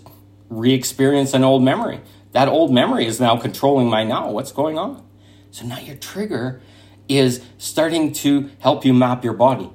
re 0.48 0.72
experiencing 0.72 1.38
an 1.38 1.44
old 1.44 1.62
memory. 1.62 2.00
That 2.32 2.48
old 2.48 2.72
memory 2.72 3.06
is 3.06 3.20
now 3.20 3.36
controlling 3.36 3.88
my 3.88 4.04
now. 4.04 4.30
What's 4.30 4.52
going 4.52 4.78
on? 4.78 5.04
So 5.50 5.64
now 5.64 5.78
your 5.78 5.96
trigger 5.96 6.60
is 7.08 7.42
starting 7.56 8.12
to 8.12 8.50
help 8.58 8.84
you 8.84 8.92
map 8.92 9.24
your 9.24 9.32
body. 9.32 9.70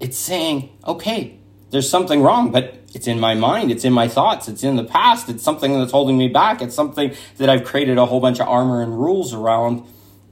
It's 0.00 0.16
saying, 0.16 0.70
okay, 0.86 1.37
there's 1.70 1.88
something 1.88 2.22
wrong, 2.22 2.50
but 2.50 2.74
it's 2.94 3.06
in 3.06 3.20
my 3.20 3.34
mind, 3.34 3.70
it's 3.70 3.84
in 3.84 3.92
my 3.92 4.08
thoughts, 4.08 4.48
it's 4.48 4.64
in 4.64 4.76
the 4.76 4.84
past, 4.84 5.28
it's 5.28 5.42
something 5.42 5.78
that's 5.78 5.92
holding 5.92 6.16
me 6.16 6.28
back, 6.28 6.62
it's 6.62 6.74
something 6.74 7.14
that 7.36 7.50
I've 7.50 7.64
created 7.64 7.98
a 7.98 8.06
whole 8.06 8.20
bunch 8.20 8.40
of 8.40 8.48
armor 8.48 8.82
and 8.82 8.98
rules 8.98 9.34
around. 9.34 9.84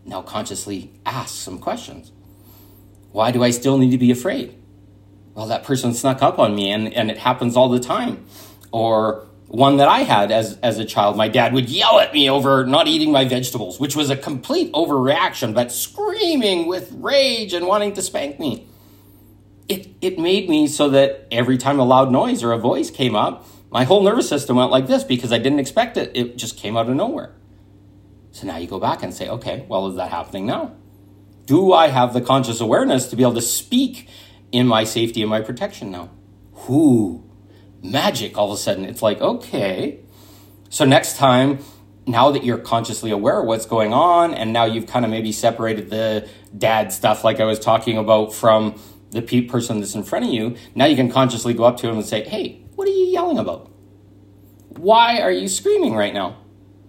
Now, 0.05 0.23
consciously 0.23 0.93
ask 1.05 1.35
some 1.35 1.59
questions. 1.59 2.13
Why 3.13 3.31
do 3.33 3.43
I 3.43 3.51
still 3.51 3.77
need 3.77 3.91
to 3.91 3.99
be 3.99 4.11
afraid? 4.11 4.55
Well, 5.35 5.47
that 5.47 5.65
person 5.65 5.93
snuck 5.93 6.23
up 6.23 6.39
on 6.39 6.55
me 6.55 6.71
and, 6.71 6.93
and 6.95 7.11
it 7.11 7.19
happens 7.19 7.57
all 7.57 7.69
the 7.69 7.81
time. 7.81 8.25
Or 8.73 9.27
one 9.49 9.77
that 9.79 9.89
I 9.89 10.01
had 10.01 10.31
as, 10.31 10.59
as 10.63 10.79
a 10.79 10.85
child, 10.85 11.17
my 11.17 11.29
dad 11.29 11.53
would 11.53 11.69
yell 11.69 11.99
at 11.99 12.15
me 12.15 12.31
over 12.31 12.65
not 12.65 12.89
eating 12.89 13.13
my 13.13 13.25
vegetables, 13.25 13.79
which 13.79 13.97
was 13.97 14.09
a 14.09 14.17
complete 14.17 14.73
overreaction, 14.73 15.55
but 15.55 15.73
screaming 15.73 16.67
with 16.67 16.91
rage 16.93 17.53
and 17.53 17.67
wanting 17.67 17.93
to 17.95 18.03
spank 18.03 18.41
me 18.41 18.67
it, 19.69 19.89
it 20.01 20.19
made 20.19 20.49
me 20.49 20.67
so 20.69 20.89
that 20.91 21.27
every 21.31 21.59
time 21.59 21.79
a 21.79 21.85
loud 21.85 22.11
noise 22.11 22.43
or 22.43 22.53
a 22.53 22.59
voice 22.59 22.91
came 22.91 23.17
up, 23.17 23.47
my 23.71 23.85
whole 23.85 24.03
nervous 24.03 24.29
system 24.29 24.57
went 24.57 24.71
like 24.71 24.87
this 24.87 25.05
because 25.05 25.33
I 25.33 25.39
didn't 25.39 25.59
expect 25.59 25.97
it. 25.97 26.13
It 26.15 26.37
just 26.37 26.57
came 26.57 26.77
out 26.77 26.89
of 26.89 26.95
nowhere. 26.95 27.35
So 28.31 28.47
now 28.47 28.59
you 28.59 28.67
go 28.67 28.79
back 28.79 29.03
and 29.03 29.13
say, 29.13 29.29
okay, 29.29 29.65
well, 29.69 29.89
is 29.89 29.97
that 29.97 30.11
happening 30.11 30.47
now? 30.47 30.75
Do 31.47 31.73
I 31.73 31.89
have 31.89 32.13
the 32.13 32.21
conscious 32.21 32.61
awareness 32.61 33.09
to 33.09 33.17
be 33.17 33.23
able 33.23 33.35
to 33.35 33.43
speak 33.43 34.09
in 34.53 34.67
my 34.67 34.85
safety 34.85 35.23
and 35.23 35.31
my 35.31 35.41
protection 35.41 35.91
now? 35.91 36.11
Whoo, 36.69 37.25
magic 37.83 38.37
all 38.37 38.53
of 38.53 38.59
a 38.59 38.61
sudden. 38.61 38.85
It's 38.85 39.03
like, 39.03 39.21
okay. 39.21 40.01
So 40.69 40.85
next 40.85 41.17
time, 41.17 41.61
now 42.07 42.31
that 42.31 42.45
you're 42.45 42.59
consciously 42.59 43.11
aware 43.11 43.41
of 43.41 43.47
what's 43.47 43.67
going 43.67 43.93
on, 43.93 44.35
and 44.35 44.53
now 44.53 44.65
you've 44.65 44.87
kind 44.87 45.05
of 45.05 45.11
maybe 45.11 45.33
separated 45.33 45.91
the 45.91 46.29
dad 46.57 46.93
stuff, 46.93 47.25
like 47.25 47.41
I 47.41 47.45
was 47.45 47.59
talking 47.59 47.99
about, 47.99 48.33
from 48.33 48.81
the 49.11 49.23
pe- 49.23 49.43
person 49.43 49.81
that's 49.81 49.95
in 49.95 50.03
front 50.03 50.25
of 50.25 50.33
you, 50.33 50.57
now 50.75 50.85
you 50.87 50.97
can 50.97 51.11
consciously 51.11 51.55
go 51.55 51.65
up 51.65 51.77
to 51.79 51.87
them 51.87 51.97
and 51.97 52.05
say, 52.05 52.25
Hey, 52.29 52.63
what 52.75 52.87
are 52.89 52.93
you 52.93 53.07
yelling 53.07 53.39
about? 53.39 53.71
Why 54.71 55.21
are 55.21 55.31
you 55.31 55.49
screaming 55.49 55.95
right 55.95 56.13
now? 56.13 56.39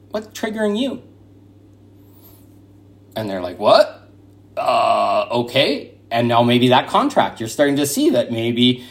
What's 0.10 0.28
triggering 0.28 0.78
you? 0.80 1.04
And 3.16 3.30
they're 3.30 3.42
like, 3.42 3.60
What? 3.60 4.10
Uh, 4.56 5.28
okay. 5.32 5.96
And 6.10 6.28
now 6.28 6.44
maybe 6.44 6.70
that 6.70 6.88
contract, 6.88 7.40
you're 7.40 7.50
starting 7.50 7.76
to 7.78 7.86
see 7.86 8.10
that 8.12 8.32
maybe 8.32 8.86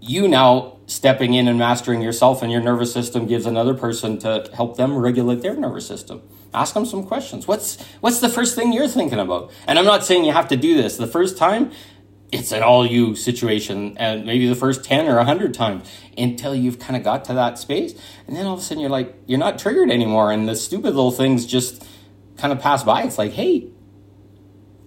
you 0.00 0.28
now 0.28 0.74
stepping 0.86 1.34
in 1.34 1.48
and 1.48 1.58
mastering 1.58 2.02
yourself 2.02 2.42
and 2.42 2.52
your 2.52 2.60
nervous 2.60 2.92
system 2.92 3.26
gives 3.26 3.46
another 3.46 3.74
person 3.74 4.18
to 4.18 4.48
help 4.54 4.76
them 4.76 4.96
regulate 4.96 5.40
their 5.40 5.56
nervous 5.56 5.86
system. 5.86 6.22
Ask 6.52 6.74
them 6.74 6.84
some 6.84 7.04
questions. 7.04 7.48
What's 7.48 7.82
what's 8.00 8.20
the 8.20 8.28
first 8.28 8.54
thing 8.54 8.72
you're 8.72 8.88
thinking 8.88 9.18
about? 9.18 9.50
And 9.66 9.78
I'm 9.78 9.84
not 9.84 10.04
saying 10.04 10.24
you 10.24 10.32
have 10.32 10.48
to 10.48 10.56
do 10.56 10.76
this. 10.76 10.96
The 10.96 11.06
first 11.06 11.36
time, 11.36 11.72
it's 12.32 12.52
an 12.52 12.62
all 12.62 12.86
you 12.86 13.14
situation 13.14 13.96
and 13.98 14.26
maybe 14.26 14.48
the 14.48 14.54
first 14.54 14.84
10 14.84 15.06
or 15.06 15.16
100 15.16 15.54
times 15.54 15.88
until 16.18 16.54
you've 16.54 16.78
kind 16.78 16.96
of 16.96 17.04
got 17.04 17.24
to 17.26 17.34
that 17.34 17.58
space. 17.58 17.94
And 18.26 18.36
then 18.36 18.46
all 18.46 18.54
of 18.54 18.60
a 18.60 18.62
sudden 18.62 18.80
you're 18.80 18.90
like 18.90 19.14
you're 19.26 19.38
not 19.38 19.58
triggered 19.58 19.90
anymore 19.90 20.32
and 20.32 20.48
the 20.48 20.56
stupid 20.56 20.94
little 20.94 21.12
things 21.12 21.46
just 21.46 21.86
kind 22.36 22.52
of 22.52 22.60
pass 22.60 22.82
by. 22.82 23.02
It's 23.02 23.18
like 23.18 23.32
hey 23.32 23.68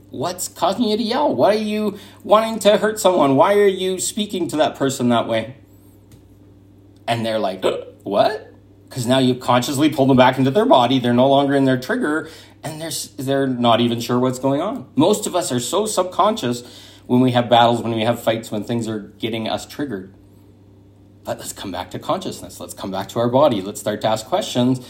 what's 0.09 0.47
causing 0.47 0.85
you 0.85 0.97
to 0.97 1.03
yell? 1.03 1.33
Why 1.33 1.55
are 1.55 1.59
you 1.59 1.99
wanting 2.23 2.59
to 2.59 2.77
hurt 2.77 2.99
someone? 2.99 3.35
Why 3.35 3.53
are 3.55 3.67
you 3.67 3.99
speaking 3.99 4.47
to 4.49 4.57
that 4.57 4.75
person 4.75 5.09
that 5.09 5.27
way? 5.27 5.55
And 7.07 7.25
they're 7.25 7.39
like 7.39 7.63
what? 8.03 8.53
Because 8.89 9.05
now 9.05 9.19
you've 9.19 9.39
consciously 9.39 9.89
pull 9.89 10.05
them 10.05 10.17
back 10.17 10.37
into 10.37 10.51
their 10.51 10.65
body. 10.65 10.99
They're 10.99 11.13
no 11.13 11.27
longer 11.27 11.55
in 11.55 11.65
their 11.65 11.79
trigger 11.79 12.29
and 12.63 12.81
they're, 12.81 12.91
they're 13.17 13.47
not 13.47 13.79
even 13.79 13.99
sure 13.99 14.19
what's 14.19 14.39
going 14.39 14.61
on. 14.61 14.89
Most 14.95 15.27
of 15.27 15.35
us 15.35 15.51
are 15.51 15.59
so 15.59 15.85
subconscious 15.85 16.63
when 17.07 17.21
we 17.21 17.31
have 17.31 17.49
battles, 17.49 17.81
when 17.81 17.93
we 17.93 18.03
have 18.03 18.21
fights, 18.21 18.51
when 18.51 18.63
things 18.63 18.87
are 18.87 18.99
getting 18.99 19.47
us 19.47 19.65
triggered. 19.65 20.13
But 21.23 21.39
let's 21.39 21.53
come 21.53 21.71
back 21.71 21.91
to 21.91 21.99
consciousness. 21.99 22.59
Let's 22.59 22.73
come 22.73 22.91
back 22.91 23.09
to 23.09 23.19
our 23.19 23.29
body. 23.29 23.61
Let's 23.61 23.79
start 23.79 24.01
to 24.01 24.07
ask 24.07 24.25
questions. 24.25 24.85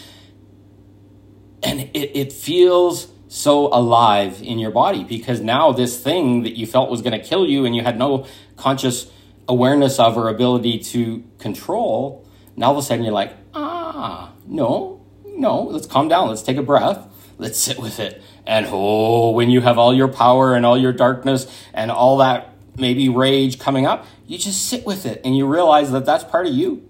And 1.64 1.82
it, 1.94 2.12
it 2.16 2.34
feels 2.34 3.08
so 3.28 3.68
alive 3.68 4.42
in 4.42 4.58
your 4.58 4.72
body 4.72 5.04
because 5.04 5.42
now 5.42 5.72
this 5.72 6.00
thing 6.02 6.44
that 6.44 6.58
you 6.58 6.66
felt 6.66 6.90
was 6.90 7.02
going 7.02 7.20
to 7.20 7.26
kill 7.26 7.46
you 7.46 7.66
and 7.66 7.76
you 7.76 7.84
had 7.84 7.98
no 7.98 8.26
conscious 8.56 9.12
awareness 9.48 10.00
of 10.00 10.18
or 10.18 10.28
ability 10.28 10.80
to 10.80 11.24
control, 11.40 12.28
now 12.56 12.68
all 12.68 12.72
of 12.74 12.78
a 12.78 12.82
sudden 12.82 13.04
you're 13.04 13.14
like, 13.14 13.34
ah, 13.54 14.34
no, 14.46 15.06
no, 15.26 15.64
let's 15.64 15.88
calm 15.88 16.08
down. 16.08 16.30
Let's 16.30 16.42
take 16.42 16.58
a 16.58 16.64
breath. 16.64 17.08
Let's 17.38 17.60
sit 17.60 17.78
with 17.78 18.00
it. 18.00 18.22
And 18.48 18.66
oh, 18.70 19.32
when 19.32 19.50
you 19.50 19.60
have 19.60 19.78
all 19.78 19.94
your 19.94 20.08
power 20.08 20.56
and 20.56 20.66
all 20.66 20.78
your 20.78 20.94
darkness 20.94 21.46
and 21.74 21.92
all 21.92 22.18
that 22.18 22.54
maybe 22.78 23.10
rage 23.10 23.60
coming 23.60 23.86
up, 23.86 24.08
you 24.26 24.38
just 24.38 24.68
sit 24.68 24.86
with 24.86 25.06
it 25.06 25.20
and 25.26 25.36
you 25.36 25.46
realize 25.46 25.92
that 25.92 26.06
that's 26.06 26.24
part 26.24 26.48
of 26.48 26.54
you. 26.54 26.90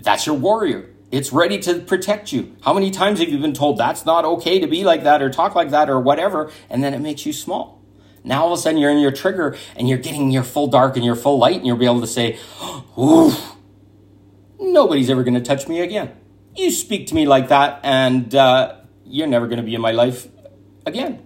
That's 0.00 0.24
your 0.24 0.36
warrior. 0.36 0.88
It's 1.10 1.32
ready 1.32 1.58
to 1.60 1.80
protect 1.80 2.32
you. 2.32 2.56
How 2.62 2.72
many 2.72 2.92
times 2.92 3.18
have 3.18 3.28
you 3.28 3.38
been 3.38 3.54
told 3.54 3.78
that's 3.78 4.06
not 4.06 4.24
okay 4.24 4.60
to 4.60 4.68
be 4.68 4.84
like 4.84 5.02
that 5.02 5.20
or 5.20 5.30
talk 5.30 5.56
like 5.56 5.70
that 5.70 5.90
or 5.90 5.98
whatever, 5.98 6.52
and 6.70 6.82
then 6.82 6.94
it 6.94 7.00
makes 7.00 7.26
you 7.26 7.32
small? 7.32 7.82
Now 8.22 8.42
all 8.42 8.52
of 8.52 8.58
a 8.58 8.62
sudden 8.62 8.78
you're 8.78 8.90
in 8.90 8.98
your 8.98 9.12
trigger 9.12 9.56
and 9.76 9.88
you're 9.88 9.98
getting 9.98 10.30
your 10.30 10.42
full 10.44 10.68
dark 10.68 10.94
and 10.96 11.04
your 11.04 11.16
full 11.16 11.38
light, 11.38 11.56
and 11.56 11.66
you'll 11.66 11.76
be 11.76 11.86
able 11.86 12.00
to 12.00 12.06
say, 12.06 12.38
Ooh, 12.98 13.32
nobody's 14.60 15.10
ever 15.10 15.24
going 15.24 15.34
to 15.34 15.40
touch 15.40 15.66
me 15.66 15.80
again. 15.80 16.12
You 16.54 16.70
speak 16.70 17.08
to 17.08 17.14
me 17.14 17.26
like 17.26 17.48
that, 17.48 17.80
and 17.82 18.32
uh, 18.34 18.76
you're 19.04 19.26
never 19.26 19.46
going 19.46 19.58
to 19.58 19.64
be 19.64 19.74
in 19.74 19.80
my 19.80 19.92
life 19.92 20.28
again. 20.86 21.22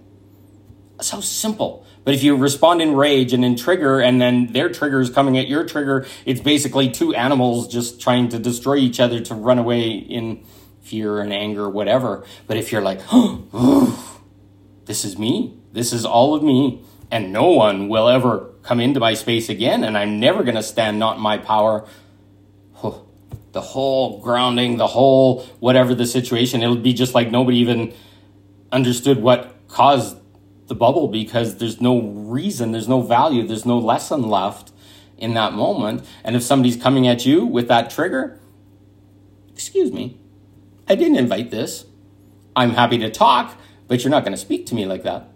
So 0.99 1.21
simple. 1.21 1.85
But 2.03 2.13
if 2.13 2.23
you 2.23 2.35
respond 2.35 2.81
in 2.81 2.95
rage 2.95 3.31
and 3.31 3.45
in 3.45 3.55
trigger, 3.55 3.99
and 3.99 4.19
then 4.19 4.53
their 4.53 4.69
trigger 4.69 4.99
is 4.99 5.09
coming 5.09 5.37
at 5.37 5.47
your 5.47 5.65
trigger, 5.65 6.05
it's 6.25 6.41
basically 6.41 6.89
two 6.89 7.13
animals 7.15 7.67
just 7.67 8.01
trying 8.01 8.29
to 8.29 8.39
destroy 8.39 8.77
each 8.77 8.99
other 8.99 9.19
to 9.21 9.35
run 9.35 9.59
away 9.59 9.89
in 9.89 10.43
fear 10.81 11.19
and 11.19 11.31
anger, 11.31 11.69
whatever. 11.69 12.23
But 12.47 12.57
if 12.57 12.71
you're 12.71 12.81
like, 12.81 12.99
this 14.85 15.05
is 15.05 15.17
me, 15.17 15.57
this 15.71 15.93
is 15.93 16.05
all 16.05 16.35
of 16.35 16.43
me, 16.43 16.83
and 17.09 17.31
no 17.31 17.49
one 17.51 17.87
will 17.87 18.09
ever 18.09 18.49
come 18.63 18.79
into 18.79 18.99
my 18.99 19.13
space 19.13 19.49
again, 19.49 19.83
and 19.83 19.97
I'm 19.97 20.19
never 20.19 20.43
going 20.43 20.55
to 20.55 20.63
stand 20.63 20.99
not 20.99 21.17
in 21.17 21.21
my 21.21 21.37
power. 21.37 21.87
The 23.51 23.59
whole 23.59 24.21
grounding, 24.21 24.77
the 24.77 24.87
whole 24.87 25.41
whatever 25.59 25.93
the 25.93 26.05
situation, 26.05 26.63
it'll 26.63 26.77
be 26.77 26.93
just 26.93 27.13
like 27.13 27.31
nobody 27.31 27.57
even 27.57 27.93
understood 28.71 29.21
what 29.21 29.55
caused 29.67 30.17
the 30.67 30.75
bubble 30.75 31.07
because 31.07 31.57
there's 31.57 31.81
no 31.81 32.01
reason, 32.01 32.71
there's 32.71 32.87
no 32.87 33.01
value, 33.01 33.45
there's 33.45 33.65
no 33.65 33.77
lesson 33.77 34.29
left 34.29 34.71
in 35.17 35.33
that 35.33 35.53
moment. 35.53 36.05
And 36.23 36.35
if 36.35 36.43
somebody's 36.43 36.77
coming 36.77 37.07
at 37.07 37.25
you 37.25 37.45
with 37.45 37.67
that 37.67 37.89
trigger, 37.89 38.39
excuse 39.53 39.91
me, 39.91 40.17
I 40.87 40.95
didn't 40.95 41.17
invite 41.17 41.51
this. 41.51 41.85
I'm 42.55 42.71
happy 42.71 42.97
to 42.99 43.09
talk, 43.09 43.57
but 43.87 44.03
you're 44.03 44.11
not 44.11 44.23
going 44.23 44.33
to 44.33 44.37
speak 44.37 44.65
to 44.67 44.75
me 44.75 44.85
like 44.85 45.03
that. 45.03 45.29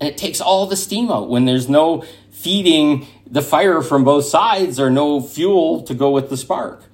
And 0.00 0.08
it 0.08 0.16
takes 0.16 0.40
all 0.40 0.66
the 0.66 0.76
steam 0.76 1.10
out 1.10 1.28
when 1.28 1.44
there's 1.44 1.68
no 1.68 2.04
feeding 2.30 3.06
the 3.26 3.42
fire 3.42 3.82
from 3.82 4.02
both 4.02 4.24
sides 4.24 4.80
or 4.80 4.90
no 4.90 5.20
fuel 5.20 5.82
to 5.82 5.94
go 5.94 6.10
with 6.10 6.30
the 6.30 6.36
spark. 6.36 6.84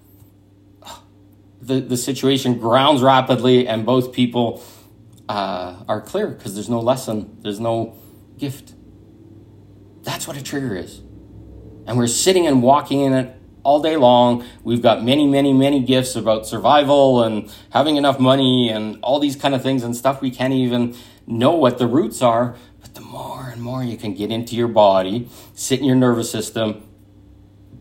The, 1.62 1.80
the 1.80 1.96
situation 1.96 2.58
grounds 2.58 3.02
rapidly, 3.02 3.66
and 3.66 3.84
both 3.84 4.12
people 4.12 4.62
uh, 5.28 5.82
are 5.88 6.00
clear 6.00 6.28
because 6.28 6.54
there's 6.54 6.68
no 6.68 6.80
lesson, 6.80 7.38
there's 7.42 7.60
no 7.60 7.96
gift. 8.38 8.74
That's 10.02 10.28
what 10.28 10.36
a 10.36 10.42
trigger 10.42 10.76
is. 10.76 11.00
And 11.86 11.96
we're 11.96 12.06
sitting 12.06 12.46
and 12.46 12.62
walking 12.62 13.00
in 13.00 13.12
it 13.12 13.36
all 13.62 13.80
day 13.80 13.96
long. 13.96 14.44
We've 14.62 14.82
got 14.82 15.02
many, 15.02 15.26
many, 15.26 15.52
many 15.52 15.80
gifts 15.80 16.14
about 16.14 16.46
survival 16.46 17.24
and 17.24 17.52
having 17.70 17.96
enough 17.96 18.20
money 18.20 18.70
and 18.70 18.98
all 19.02 19.18
these 19.18 19.34
kind 19.34 19.54
of 19.54 19.62
things 19.62 19.82
and 19.82 19.96
stuff 19.96 20.20
we 20.20 20.30
can't 20.30 20.52
even 20.52 20.96
know 21.26 21.52
what 21.52 21.78
the 21.78 21.86
roots 21.86 22.22
are. 22.22 22.56
But 22.80 22.94
the 22.94 23.00
more 23.00 23.48
and 23.48 23.60
more 23.60 23.82
you 23.82 23.96
can 23.96 24.14
get 24.14 24.30
into 24.30 24.54
your 24.54 24.68
body, 24.68 25.28
sit 25.54 25.80
in 25.80 25.84
your 25.84 25.96
nervous 25.96 26.30
system, 26.30 26.88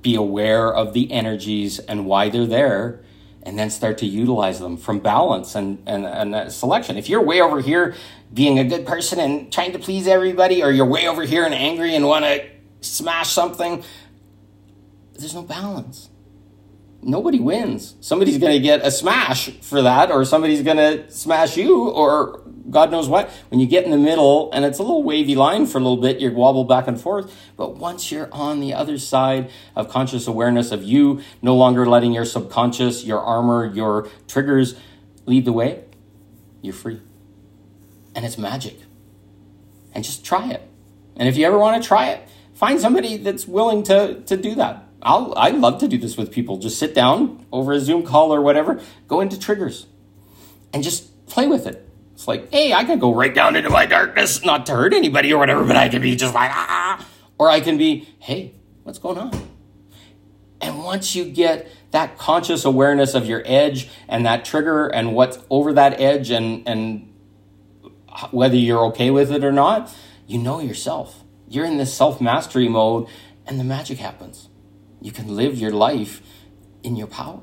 be 0.01 0.15
aware 0.15 0.73
of 0.73 0.93
the 0.93 1.11
energies 1.11 1.77
and 1.77 2.07
why 2.07 2.29
they're 2.29 2.47
there, 2.47 3.03
and 3.45 3.57
then 3.57 3.69
start 3.69 3.99
to 3.99 4.05
utilize 4.05 4.59
them 4.59 4.75
from 4.75 4.99
balance 4.99 5.55
and, 5.55 5.81
and, 5.85 6.05
and 6.05 6.33
uh, 6.33 6.49
selection. 6.49 6.97
If 6.97 7.07
you're 7.09 7.21
way 7.21 7.41
over 7.41 7.61
here 7.61 7.95
being 8.33 8.57
a 8.57 8.63
good 8.63 8.85
person 8.85 9.19
and 9.19 9.53
trying 9.53 9.71
to 9.73 9.79
please 9.79 10.07
everybody, 10.07 10.63
or 10.63 10.71
you're 10.71 10.85
way 10.85 11.07
over 11.07 11.23
here 11.23 11.45
and 11.45 11.53
angry 11.53 11.95
and 11.95 12.07
want 12.07 12.25
to 12.25 12.43
smash 12.81 13.31
something, 13.31 13.83
there's 15.13 15.35
no 15.35 15.43
balance. 15.43 16.09
Nobody 17.01 17.39
wins. 17.39 17.95
Somebody's 18.01 18.39
going 18.39 18.53
to 18.53 18.59
get 18.59 18.83
a 18.83 18.89
smash 18.89 19.51
for 19.61 19.83
that, 19.83 20.09
or 20.09 20.25
somebody's 20.25 20.63
going 20.63 20.77
to 20.77 21.09
smash 21.11 21.55
you, 21.55 21.87
or 21.89 22.41
God 22.69 22.91
knows 22.91 23.07
what. 23.07 23.29
When 23.49 23.59
you 23.59 23.67
get 23.67 23.85
in 23.85 23.91
the 23.91 23.97
middle 23.97 24.51
and 24.51 24.65
it's 24.65 24.79
a 24.79 24.81
little 24.81 25.03
wavy 25.03 25.35
line 25.35 25.65
for 25.65 25.77
a 25.77 25.81
little 25.81 25.97
bit, 25.97 26.19
you 26.19 26.31
wobble 26.31 26.63
back 26.63 26.87
and 26.87 26.99
forth. 26.99 27.33
But 27.57 27.77
once 27.77 28.11
you're 28.11 28.29
on 28.31 28.59
the 28.59 28.73
other 28.73 28.97
side 28.97 29.51
of 29.75 29.89
conscious 29.89 30.27
awareness 30.27 30.71
of 30.71 30.83
you 30.83 31.21
no 31.41 31.55
longer 31.55 31.85
letting 31.85 32.11
your 32.11 32.25
subconscious, 32.25 33.03
your 33.03 33.19
armor, 33.19 33.65
your 33.65 34.09
triggers 34.27 34.75
lead 35.25 35.45
the 35.45 35.53
way, 35.53 35.83
you're 36.61 36.73
free. 36.73 37.01
And 38.15 38.25
it's 38.25 38.37
magic. 38.37 38.79
And 39.93 40.03
just 40.03 40.25
try 40.25 40.49
it. 40.51 40.67
And 41.15 41.29
if 41.29 41.37
you 41.37 41.45
ever 41.45 41.57
want 41.57 41.81
to 41.81 41.87
try 41.87 42.09
it, 42.09 42.27
find 42.53 42.79
somebody 42.79 43.17
that's 43.17 43.47
willing 43.47 43.83
to 43.83 44.21
to 44.21 44.37
do 44.37 44.55
that. 44.55 44.83
I'll 45.01 45.33
I 45.37 45.49
love 45.49 45.79
to 45.79 45.87
do 45.87 45.97
this 45.97 46.17
with 46.17 46.31
people. 46.31 46.57
Just 46.57 46.79
sit 46.79 46.95
down 46.95 47.45
over 47.51 47.73
a 47.73 47.79
Zoom 47.79 48.03
call 48.03 48.33
or 48.33 48.41
whatever, 48.41 48.81
go 49.07 49.21
into 49.21 49.39
triggers 49.39 49.85
and 50.73 50.83
just 50.83 51.25
play 51.27 51.47
with 51.47 51.67
it. 51.67 51.84
It's 52.15 52.29
like, 52.29 52.49
hey, 52.49 52.73
I 52.73 52.85
can 52.85 52.97
go 52.97 53.13
right 53.13 53.35
down 53.35 53.57
into 53.57 53.69
my 53.69 53.85
darkness, 53.85 54.43
not 54.43 54.65
to 54.67 54.73
hurt 54.73 54.93
anybody 54.93 55.33
or 55.33 55.37
whatever, 55.37 55.65
but 55.65 55.75
I 55.75 55.89
can 55.89 56.01
be 56.01 56.15
just 56.15 56.33
like, 56.33 56.49
ah. 56.51 57.05
Or 57.37 57.49
I 57.49 57.59
can 57.59 57.77
be, 57.77 58.07
hey, 58.19 58.55
what's 58.83 58.99
going 58.99 59.17
on? 59.17 59.49
And 60.61 60.81
once 60.83 61.13
you 61.13 61.25
get 61.25 61.69
that 61.91 62.17
conscious 62.17 62.63
awareness 62.63 63.15
of 63.15 63.25
your 63.25 63.43
edge 63.45 63.89
and 64.07 64.25
that 64.25 64.45
trigger 64.45 64.87
and 64.87 65.13
what's 65.13 65.39
over 65.49 65.73
that 65.73 65.99
edge 65.99 66.31
and, 66.31 66.65
and 66.65 67.13
whether 68.31 68.55
you're 68.55 68.85
okay 68.85 69.11
with 69.11 69.29
it 69.29 69.43
or 69.43 69.51
not, 69.51 69.93
you 70.25 70.37
know 70.37 70.61
yourself. 70.61 71.23
You're 71.49 71.65
in 71.65 71.77
this 71.77 71.93
self 71.93 72.21
mastery 72.21 72.69
mode 72.69 73.07
and 73.45 73.59
the 73.59 73.65
magic 73.65 73.97
happens. 73.97 74.47
You 75.01 75.11
can 75.11 75.35
live 75.35 75.57
your 75.57 75.71
life 75.71 76.21
in 76.81 76.95
your 76.95 77.07
power. 77.07 77.41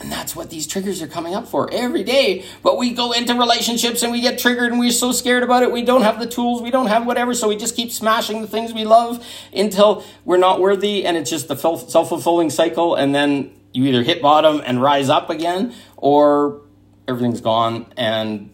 And 0.00 0.10
that's 0.10 0.34
what 0.34 0.48
these 0.48 0.66
triggers 0.66 1.02
are 1.02 1.06
coming 1.06 1.34
up 1.34 1.46
for 1.46 1.70
every 1.72 2.02
day. 2.02 2.46
But 2.62 2.78
we 2.78 2.94
go 2.94 3.12
into 3.12 3.34
relationships 3.34 4.02
and 4.02 4.10
we 4.10 4.22
get 4.22 4.38
triggered 4.38 4.72
and 4.72 4.80
we're 4.80 4.92
so 4.92 5.12
scared 5.12 5.42
about 5.42 5.62
it. 5.62 5.70
We 5.70 5.82
don't 5.82 6.00
have 6.02 6.18
the 6.18 6.26
tools, 6.26 6.62
we 6.62 6.70
don't 6.70 6.86
have 6.86 7.06
whatever. 7.06 7.34
So 7.34 7.48
we 7.48 7.56
just 7.56 7.76
keep 7.76 7.92
smashing 7.92 8.40
the 8.40 8.48
things 8.48 8.72
we 8.72 8.86
love 8.86 9.24
until 9.52 10.02
we're 10.24 10.38
not 10.38 10.58
worthy. 10.58 11.04
And 11.04 11.18
it's 11.18 11.28
just 11.28 11.48
the 11.48 11.56
self 11.56 12.08
fulfilling 12.08 12.48
cycle. 12.48 12.94
And 12.94 13.14
then 13.14 13.52
you 13.74 13.84
either 13.84 14.02
hit 14.02 14.22
bottom 14.22 14.62
and 14.64 14.80
rise 14.80 15.10
up 15.10 15.28
again 15.28 15.74
or 15.98 16.62
everything's 17.06 17.42
gone 17.42 17.92
and 17.96 18.50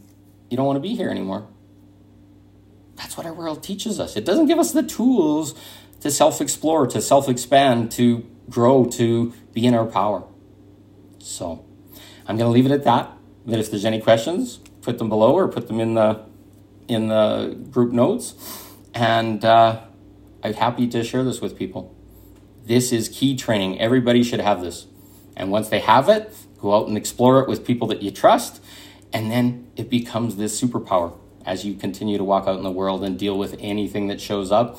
you 0.51 0.57
don't 0.57 0.67
want 0.67 0.77
to 0.77 0.81
be 0.81 0.97
here 0.97 1.11
anymore. 1.11 1.47
That's 2.97 3.17
what 3.17 3.25
our 3.25 3.33
world 3.33 3.63
teaches 3.63 4.01
us. 4.01 4.17
It 4.17 4.25
doesn't 4.25 4.47
give 4.47 4.59
us 4.59 4.73
the 4.73 4.83
tools 4.83 5.55
to 6.01 6.11
self 6.11 6.41
explore, 6.41 6.89
to 6.89 7.01
self 7.01 7.29
expand, 7.29 7.93
to 7.93 8.27
grow, 8.51 8.85
to 8.85 9.33
be 9.53 9.65
in 9.65 9.75
our 9.75 9.87
power. 9.87 10.25
So 11.27 11.65
I'm 12.27 12.37
going 12.37 12.49
to 12.49 12.53
leave 12.53 12.67
it 12.67 12.73
at 12.73 12.85
that. 12.85 13.13
That 13.47 13.59
if 13.59 13.71
there's 13.71 13.85
any 13.85 14.01
questions, 14.01 14.59
put 14.83 14.99
them 14.99 15.09
below 15.09 15.35
or 15.35 15.49
put 15.49 15.69
them 15.69 15.81
in 15.81 15.95
the 15.95 16.25
in 16.89 17.09
the 17.09 17.59
group 17.71 17.93
notes, 17.93 18.35
and 18.95 19.45
uh, 19.45 19.81
I'm 20.43 20.55
happy 20.55 20.87
to 20.89 21.03
share 21.03 21.25
this 21.25 21.41
with 21.41 21.59
people. 21.59 21.95
This 22.65 22.93
is 22.93 23.09
key 23.09 23.37
training. 23.37 23.81
Everybody 23.81 24.23
should 24.23 24.41
have 24.41 24.61
this, 24.61 24.87
and 25.37 25.51
once 25.51 25.69
they 25.69 25.81
have 25.81 26.09
it, 26.09 26.33
go 26.59 26.75
out 26.75 26.87
and 26.87 26.97
explore 26.97 27.41
it 27.41 27.49
with 27.49 27.65
people 27.65 27.89
that 27.89 28.03
you 28.03 28.13
trust, 28.13 28.63
and 29.13 29.31
then 29.31 29.69
it 29.77 29.91
becomes 29.91 30.37
this 30.37 30.61
superpower 30.61 31.13
as 31.45 31.65
you 31.65 31.75
continue 31.75 32.19
to 32.19 32.25
walk 32.25 32.47
out 32.47 32.57
in 32.57 32.65
the 32.65 32.71
world 32.71 33.05
and 33.05 33.19
deal 33.19 33.37
with 33.37 33.57
anything 33.61 34.07
that 34.09 34.21
shows 34.21 34.51
up 34.53 34.79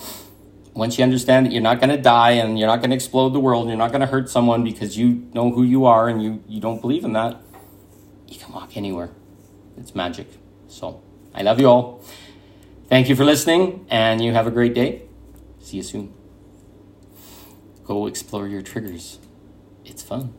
once 0.78 1.00
you 1.00 1.04
understand 1.04 1.48
that 1.48 1.52
you're 1.52 1.62
not 1.62 1.80
going 1.80 1.90
to 1.90 1.98
die 1.98 2.32
and 2.32 2.60
you're 2.60 2.68
not 2.68 2.78
going 2.78 2.92
to 2.92 2.96
explode 2.96 3.34
the 3.34 3.40
world 3.40 3.64
and 3.64 3.72
you're 3.72 3.78
not 3.78 3.92
going 3.92 4.02
to 4.02 4.08
hurt 4.08 4.30
someone 4.30 4.64
because 4.64 4.96
you 4.96 5.28
know 5.34 5.50
who 5.50 5.64
you 5.64 5.86
are 5.86 6.08
and 6.08 6.22
you, 6.22 6.44
you 6.48 6.62
don't 6.62 6.82
believe 6.82 7.04
in 7.04 7.14
that, 7.14 7.42
you 8.28 8.38
can 8.38 8.54
walk 8.54 8.78
anywhere. 8.78 9.10
It's 9.76 9.96
magic. 9.96 10.28
So 10.68 11.02
I 11.34 11.42
love 11.42 11.60
you 11.60 11.68
all. 11.68 12.04
Thank 12.90 13.10
you 13.10 13.16
for 13.16 13.26
listening 13.26 13.88
and 13.90 14.24
you 14.24 14.34
have 14.34 14.46
a 14.46 14.52
great 14.52 14.76
day. 14.76 15.02
See 15.60 15.78
you 15.78 15.84
soon. 15.84 16.14
Go 17.84 18.06
explore 18.06 18.48
your 18.48 18.62
triggers. 18.62 19.18
It's 19.84 20.04
fun. 20.04 20.36